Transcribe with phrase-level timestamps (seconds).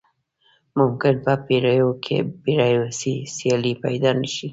[0.79, 1.87] ممکن په پیړیو
[2.43, 4.47] پیړیو یې سیال پيدا نه شي.